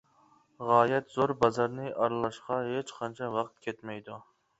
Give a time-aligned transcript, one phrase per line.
[0.67, 4.19] غايەت زور بازارنى ئارىلاشقا ھېچقانچە ۋاقىت كەتمەيدۇ.